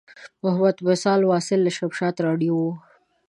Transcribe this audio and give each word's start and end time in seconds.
محمد 0.43 0.75
واصل 0.87 1.21
وصال 1.29 1.59
له 1.63 1.71
شمشاد 1.77 2.15
راډیو 2.27 2.53
و. 2.63 2.65